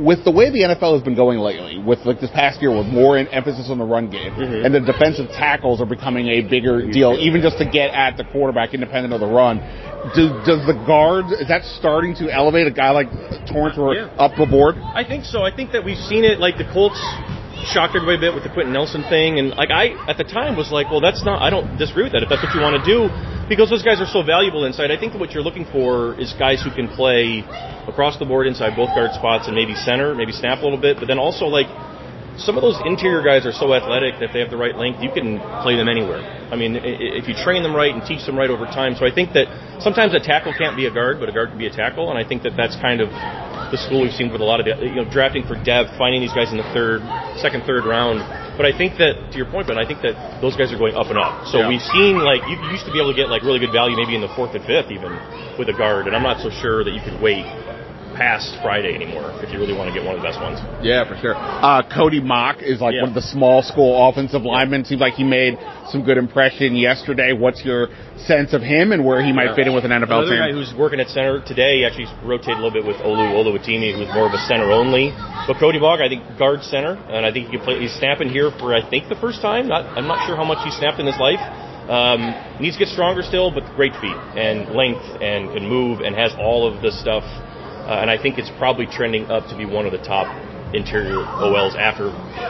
[0.00, 2.86] With the way the NFL has been going lately, with like this past year, with
[2.86, 4.64] more emphasis on the run game, mm-hmm.
[4.64, 8.24] and the defensive tackles are becoming a bigger deal, even just to get at the
[8.24, 9.58] quarterback, independent of the run.
[10.16, 13.12] Do, does the guard is that starting to elevate a guy like
[13.52, 14.08] Torrence yeah.
[14.16, 14.76] up the board?
[14.80, 15.42] I think so.
[15.42, 16.40] I think that we've seen it.
[16.40, 16.98] Like the Colts
[17.70, 20.56] shocked everybody a bit with the Quenton Nelson thing, and like I at the time
[20.56, 21.42] was like, well, that's not.
[21.42, 23.06] I don't disagree with that if that's what you want to do,
[23.48, 24.90] because those guys are so valuable inside.
[24.90, 27.44] I think that what you're looking for is guys who can play
[27.86, 30.98] across the board inside both guard spots and maybe center, maybe snap a little bit,
[30.98, 31.66] but then also like
[32.38, 35.02] some of those interior guys are so athletic that if they have the right length,
[35.02, 36.24] you can play them anywhere.
[36.48, 38.96] I mean, if you train them right and teach them right over time.
[38.96, 39.52] So I think that
[39.84, 42.16] sometimes a tackle can't be a guard, but a guard can be a tackle, and
[42.16, 43.12] I think that that's kind of
[43.72, 46.36] the school we've seen with a lot of you know drafting for depth, finding these
[46.36, 47.00] guys in the third,
[47.40, 48.20] second, third round.
[48.60, 50.12] But I think that to your point, but I think that
[50.44, 51.48] those guys are going up and up.
[51.48, 51.68] So yeah.
[51.72, 54.14] we've seen like you used to be able to get like really good value maybe
[54.14, 55.16] in the fourth and fifth even
[55.56, 57.48] with a guard, and I'm not so sure that you could wait
[58.14, 60.60] past Friday anymore if you really want to get one of the best ones.
[60.82, 61.34] Yeah, for sure.
[61.36, 63.02] Uh, Cody Mauch is like yeah.
[63.02, 64.84] one of the small school offensive linemen.
[64.84, 65.58] Seems like he made
[65.90, 67.32] some good impression yesterday.
[67.32, 67.88] What's your
[68.24, 69.56] sense of him and where he might yeah.
[69.56, 70.44] fit in with an NFL Another team?
[70.44, 74.12] guy who's working at center today actually rotated a little bit with Olu Oluwatimi, who's
[74.14, 75.10] more of a center only.
[75.46, 77.80] But Cody Mauch, I think guard center, and I think he can play.
[77.80, 79.68] He's snapping here for I think the first time.
[79.68, 81.40] Not, I'm not sure how much he snapped in his life.
[81.82, 82.22] Um,
[82.62, 86.32] needs to get stronger still, but great feet and length and can move and has
[86.38, 87.26] all of the stuff
[87.86, 90.26] uh, and I think it's probably trending up to be one of the top
[90.74, 92.08] interior OLs after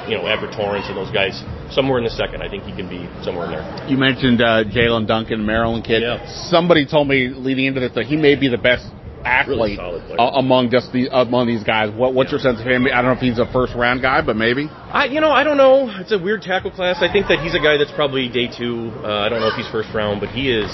[0.09, 1.43] you know after Torrence and those guys
[1.75, 2.43] somewhere in the second.
[2.43, 3.89] I think he can be somewhere in there.
[3.89, 6.03] You mentioned uh, Jaelyn Duncan, Maryland kid.
[6.03, 6.25] Yeah.
[6.49, 8.87] Somebody told me leading into this that he may be the best
[9.25, 11.95] athlete really uh, among just the among these guys.
[11.95, 12.39] What, what's yeah.
[12.39, 12.87] your sense of him?
[12.87, 14.69] I don't know if he's a first round guy, but maybe.
[14.71, 15.91] I you know I don't know.
[15.99, 16.99] It's a weird tackle class.
[17.01, 18.93] I think that he's a guy that's probably day two.
[19.03, 20.71] Uh, I don't know if he's first round, but he is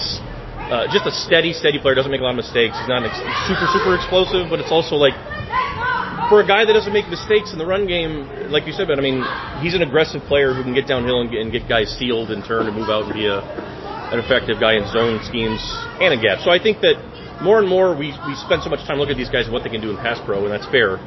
[0.68, 1.94] uh, just a steady, steady player.
[1.94, 2.76] Doesn't make a lot of mistakes.
[2.76, 3.16] He's not ex-
[3.48, 5.16] super, super explosive, but it's also like
[6.28, 8.88] for a guy that doesn't make mistakes in the run game, like you said.
[8.88, 9.24] But I mean,
[9.64, 12.44] he's an aggressive player who can get downhill and get, and get guys sealed and
[12.44, 13.40] turn and move out and be a,
[14.12, 15.61] an effective guy in zone schemes
[16.04, 16.44] and a gap.
[16.44, 17.00] So I think that
[17.40, 19.64] more and more we we spend so much time looking at these guys and what
[19.64, 21.00] they can do in pass pro, and that's fair.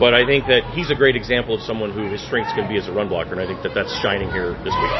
[0.00, 2.78] But I think that he's a great example of someone who his strengths can be
[2.78, 4.96] as a run blocker, and I think that that's shining here this week.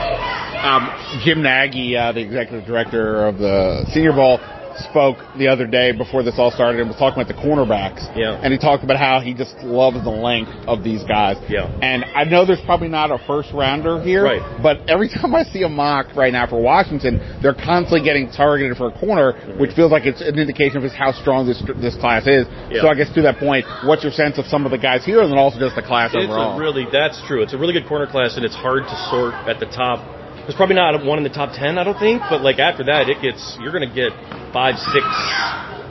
[0.61, 0.93] Um,
[1.25, 4.39] Jim Nagy, uh, the executive director of the Senior Bowl,
[4.89, 8.05] spoke the other day before this all started and was talking about the cornerbacks.
[8.17, 8.41] Yeah.
[8.43, 11.37] And he talked about how he just loves the length of these guys.
[11.49, 11.71] Yeah.
[11.83, 14.25] And I know there's probably not a first rounder here.
[14.25, 14.43] Right.
[14.63, 18.77] But every time I see a mock right now for Washington, they're constantly getting targeted
[18.77, 19.61] for a corner, mm-hmm.
[19.61, 22.47] which feels like it's an indication of just how strong this this class is.
[22.71, 22.83] Yeah.
[22.83, 25.21] So I guess to that point, what's your sense of some of the guys here
[25.21, 26.59] and then also just the class it's overall?
[26.59, 27.43] really, that's true.
[27.43, 30.20] It's a really good corner class and it's hard to sort at the top
[30.51, 33.07] there's probably not one in the top ten, I don't think, but like after that,
[33.07, 34.11] it gets you're to get
[34.51, 35.07] five, six,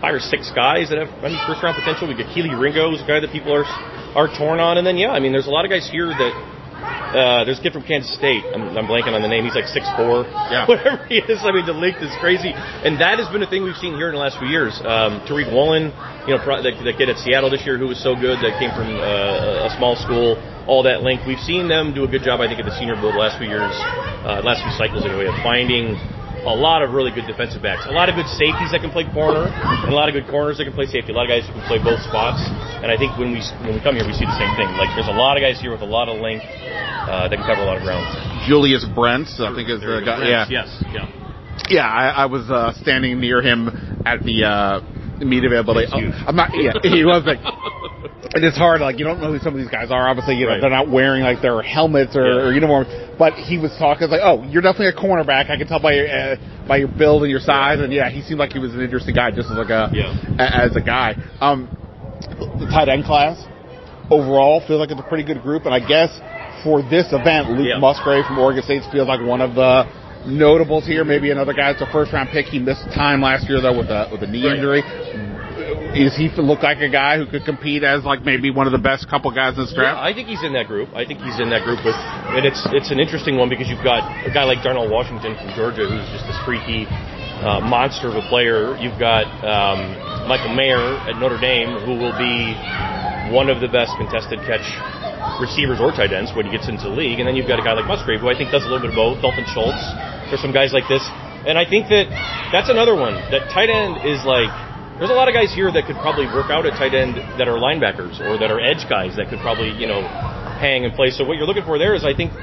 [0.04, 2.12] five or six guys that have I mean first round potential.
[2.12, 3.63] We get Kelee Ringo, who's a guy that people are
[4.19, 6.34] are torn on, and then yeah, I mean there's a lot of guys here that
[7.10, 8.45] uh, there's a kid from Kansas State.
[8.54, 9.45] I'm, I'm blanking on the name.
[9.45, 10.67] He's like six four, yeah.
[10.69, 11.41] whatever he is.
[11.41, 14.10] I mean, the length is crazy, and that has been a thing we've seen here
[14.10, 14.78] in the last few years.
[14.86, 15.89] Um, Tariq Woolen,
[16.30, 18.69] you know, the, the kid at Seattle this year who was so good that came
[18.78, 20.38] from uh, a small school.
[20.69, 22.41] All that length, we've seen them do a good job.
[22.41, 23.74] I think at the Senior Bowl the last few years,
[24.22, 25.98] uh, last few cycles anyway, of finding
[26.45, 29.04] a lot of really good defensive backs, a lot of good safeties that can play
[29.12, 31.12] corner, and a lot of good corners that can play safety.
[31.12, 32.39] A lot of guys who can play both spots.
[32.80, 34.71] And I think when we when we come here, we see the same thing.
[34.80, 37.45] Like there's a lot of guys here with a lot of length uh, that can
[37.45, 38.06] cover a lot of ground.
[38.47, 40.23] Julius Brents, I think is the guy.
[40.23, 40.69] Brents, Yeah, Yes.
[40.93, 41.84] Yeah.
[41.84, 41.88] yeah.
[41.88, 43.69] I, I was uh, standing near him
[44.06, 44.80] at the uh,
[45.19, 45.88] meet availability.
[45.91, 46.13] Huge.
[46.27, 46.51] I'm not.
[46.53, 47.39] Yeah, he was like.
[48.32, 50.08] And it's hard, like you don't know who some of these guys are.
[50.08, 50.62] Obviously, you know Right.
[50.62, 52.45] they're not wearing like their helmets or, Yeah.
[52.45, 52.88] or uniforms.
[53.17, 55.49] But he was talking like, "Oh, you're definitely a cornerback.
[55.49, 56.36] I can tell by your uh,
[56.67, 59.15] by your build and your size." And yeah, he seemed like he was an interesting
[59.15, 60.13] guy, just as like a Yeah.
[60.38, 61.15] a- as a guy.
[61.41, 61.69] Um,
[62.60, 63.43] the tight end class
[64.12, 66.10] overall feels like it's a pretty good group, and I guess
[66.63, 67.79] for this event, Luke Yeah.
[67.79, 69.88] Musgrave from Oregon State feels like one of the
[70.25, 71.03] notables here.
[71.05, 72.45] Maybe another guy that's a first round pick.
[72.47, 74.55] He missed time last year though with a with a knee Right.
[74.58, 74.84] injury.
[75.89, 78.77] Is he look like a guy who could compete as like maybe one of the
[78.82, 79.97] best couple guys in this Yeah, draft?
[80.05, 80.89] I think he's in that group.
[80.93, 83.84] I think he's in that group with, and it's it's an interesting one because you've
[83.84, 86.86] got a guy like Darnell Washington from Georgia who's just this freaky
[87.41, 88.77] uh, monster of a player.
[88.77, 90.77] You've got um, Michael Mayer
[91.10, 92.53] at Notre Dame who will be
[93.32, 94.65] one of the best contested catch
[95.39, 97.63] receivers or tight ends when he gets into the league, and then you've got a
[97.63, 99.22] guy like Musgrave who I think does a little bit of both.
[99.22, 99.80] Dalton Schultz.
[100.30, 101.02] There's some guys like this,
[101.48, 102.10] and I think that
[102.52, 103.15] that's another one.
[103.32, 104.52] That tight end is like
[105.00, 107.48] there's a lot of guys here that could probably work out at tight end that
[107.48, 110.04] are linebackers or that are edge guys that could probably, you know,
[110.60, 111.08] hang and play.
[111.08, 112.36] So what you're looking for there is I think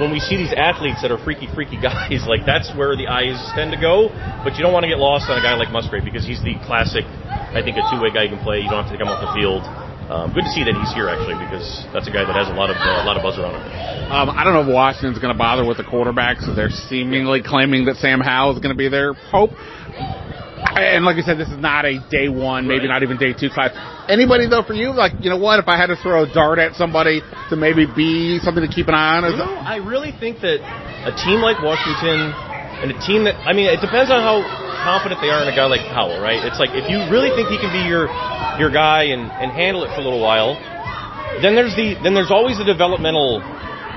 [0.00, 3.36] when we see these athletes that are freaky, freaky guys, like that's where the eyes
[3.52, 4.08] tend to go.
[4.42, 6.56] But you don't want to get lost on a guy like Musgrave because he's the
[6.64, 8.64] classic, I think, a two-way guy you can play.
[8.64, 9.60] You don't have to come off the field.
[10.04, 11.64] Um, good to see that he's here actually because
[11.96, 13.64] that's a guy that has a lot of uh, a lot of buzz around him.
[14.12, 16.44] Um, I don't know if Washington's going to bother with the quarterbacks.
[16.44, 19.50] So they're seemingly claiming that Sam Howell is going to be their hope.
[20.76, 23.00] And like I said, this is not a day one, maybe Right.
[23.00, 23.72] not even day two class.
[24.08, 25.58] Anybody though for you, like you know what?
[25.58, 28.88] If I had to throw a dart at somebody to maybe be something to keep
[28.88, 30.60] an eye on, is You know, I really think that
[31.08, 32.32] a team like Washington
[32.84, 34.44] and a team that I mean, it depends on how
[34.82, 36.42] confident they are in a guy like Howell, right?
[36.42, 38.10] It's like if you really think he can be your
[38.58, 40.58] your guy and, and handle it for a little while,
[41.42, 43.42] then there's the then there's always the developmental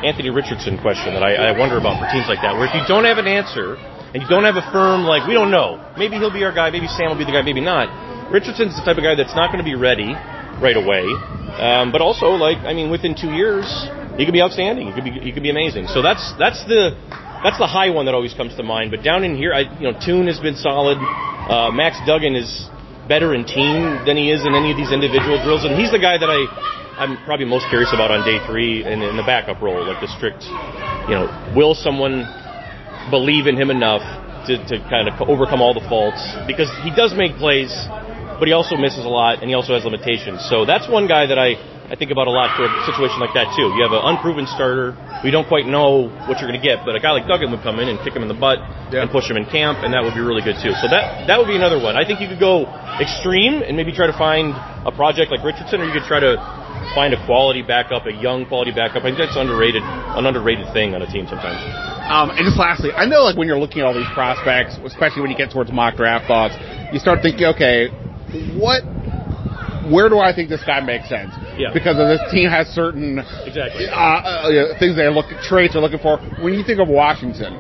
[0.06, 2.86] Anthony Richardson question that I, I wonder about for teams like that, where if you
[2.88, 3.76] don't have an answer
[4.14, 6.70] and you don't have a firm like we don't know, maybe he'll be our guy,
[6.70, 7.90] maybe Sam will be the guy, maybe not.
[8.32, 10.14] Richardson's the type of guy that's not going to be ready
[10.62, 11.06] right away,
[11.58, 13.66] um, but also like I mean, within two years
[14.18, 14.88] he could be outstanding.
[14.88, 15.88] He could be he could be amazing.
[15.88, 16.98] So that's that's the
[17.44, 18.92] that's the high one that always comes to mind.
[18.92, 20.98] But down in here, I you know Tune has been solid.
[20.98, 22.70] Uh, Max Duggan is
[23.08, 26.00] better in team than he is in any of these individual drills, and he's the
[26.00, 26.46] guy that I
[26.98, 30.10] I'm probably most curious about on day three in, in the backup role, like the
[30.18, 30.42] strict,
[31.06, 32.26] you know, will someone
[33.14, 34.02] believe in him enough
[34.50, 36.18] to, to kind of overcome all the faults
[36.50, 37.70] because he does make plays,
[38.42, 40.42] but he also misses a lot and he also has limitations.
[40.50, 41.54] So that's one guy that I,
[41.86, 43.70] I think about a lot for a situation like that too.
[43.78, 46.96] You have an unproven starter, we don't quite know what you're going to get, but
[46.96, 48.60] a guy like Duggan would come in and kick him in the butt
[48.94, 49.02] Yeah.
[49.02, 50.74] and push him in camp, and that would be really good too.
[50.78, 51.98] So that that would be another one.
[51.98, 52.66] I think you could go
[53.02, 54.54] extreme and maybe try to find
[54.86, 56.38] a project like Richardson, or you could try to
[56.96, 59.04] find a quality backup, a young quality backup.
[59.04, 61.60] I think that's underrated, an underrated thing on a team sometimes.
[62.08, 65.22] Um, and just lastly, I know like when you're looking at all these prospects, especially
[65.22, 66.56] when you get towards mock draft thoughts,
[66.94, 67.90] you start thinking, okay,
[68.56, 68.84] what,
[69.92, 71.34] where do I think this guy makes sense?
[71.58, 71.74] Yeah.
[71.74, 73.88] Because of this team has certain Exactly.
[73.90, 76.18] uh, uh, things they look traits they're looking for.
[76.42, 77.58] When you think of Washington,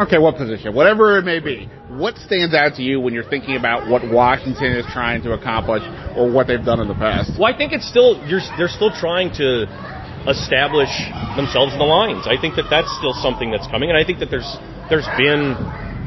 [0.00, 3.56] okay, what position, whatever it may be, what stands out to you when you're thinking
[3.56, 5.82] about what Washington is trying to accomplish
[6.16, 7.38] or what they've done in the past?
[7.38, 9.68] Well, I think it's still you're, they're still trying to
[10.26, 10.90] establish
[11.36, 12.26] themselves in the lines.
[12.26, 14.48] I think that that's still something that's coming, and I think that there's
[14.90, 15.54] there's been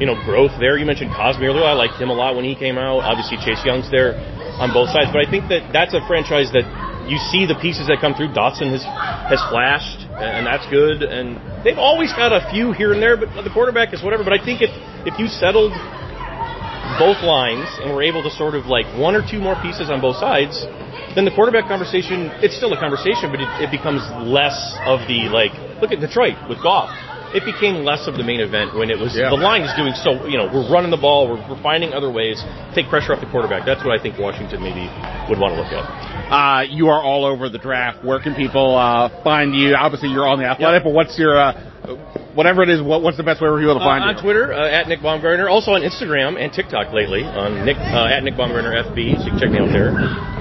[0.00, 0.76] you know growth there.
[0.76, 1.64] You mentioned Cosmi earlier.
[1.64, 3.00] I liked him a lot when he came out.
[3.04, 4.16] Obviously, Chase Young's there
[4.58, 6.64] on both sides, but I think that that's a franchise that
[7.08, 8.34] you see the pieces that come through.
[8.34, 11.02] Dotson has has flashed, and that's good.
[11.02, 14.24] And they've always got a few here and there, but the quarterback is whatever.
[14.24, 14.70] But I think if
[15.06, 15.72] if you settled
[16.98, 20.00] both lines and were able to sort of like one or two more pieces on
[20.00, 20.54] both sides,
[21.14, 25.28] then the quarterback conversation, it's still a conversation, but it, it becomes less of the
[25.32, 26.88] like, look at Detroit with Goff.
[27.34, 29.28] It became less of the main event when it was Yeah.
[29.28, 30.24] the line is doing so.
[30.30, 32.40] You know, we're running the ball, we're, we're finding other ways,
[32.72, 33.66] take pressure off the quarterback.
[33.66, 34.86] That's what I think Washington maybe
[35.28, 35.84] would want to look at.
[36.30, 38.04] Uh, you are all over the draft.
[38.04, 39.76] Where can people uh, find you?
[39.76, 41.52] Obviously, you're on the athletic, but what's your uh,
[42.36, 42.80] whatever it is?
[42.82, 44.16] What, what's the best way for people to find uh, you?
[44.16, 48.06] on Twitter uh, at Nick Baumgardner, also on Instagram and TikTok lately on Nick uh,
[48.06, 49.18] at Nick Baumgardner FB.
[49.18, 49.92] So you can check me out there.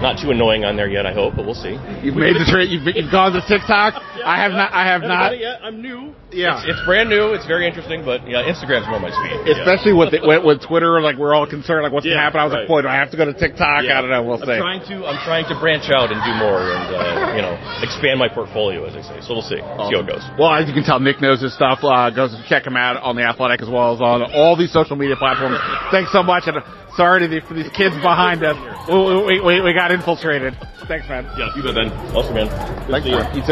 [0.03, 1.80] Not too annoying on there yet, I hope, but we'll see.
[2.03, 2.67] You've made the trade.
[2.70, 3.95] You've, you've gone to TikTok.
[4.22, 4.70] I have not.
[4.74, 5.39] I have not.
[5.39, 5.63] yet.
[5.63, 6.13] I'm new.
[6.36, 6.59] Yeah.
[6.59, 7.32] It's, it's brand new.
[7.32, 9.39] It's very interesting, but yeah, Instagram's more my speed.
[9.47, 9.55] Yeah.
[9.63, 12.39] Especially with, the, with with Twitter, like we're all concerned, like what's Yeah, gonna happen.
[12.43, 13.88] I was like, boy, do I have to go to TikTok?
[13.88, 13.97] Yeah.
[13.97, 14.24] I don't know.
[14.28, 14.59] We'll I'm see.
[14.59, 18.20] trying to I'm trying to branch out and do more and uh, you know expand
[18.20, 19.17] my portfolio as I say.
[19.24, 19.63] So we'll see.
[19.63, 20.26] See how it goes.
[20.36, 21.84] Well, as you can tell, Nick knows his stuff.
[21.88, 24.71] Uh, goes to check him out on the Athletic as well as on all these
[24.71, 25.57] social media platforms.
[25.91, 26.57] Thanks so much, and
[26.95, 28.55] Sorry to the, for these kids behind us.
[28.88, 30.55] We, we, we, we got infiltrated.
[30.88, 31.25] Thanks, man.
[31.38, 31.91] Yeah, you bet, Ben.
[32.15, 32.47] Awesome, man.
[32.88, 33.19] Good Thanks, to see you.
[33.19, 33.36] man.
[33.36, 33.43] You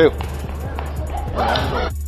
[1.89, 2.03] too.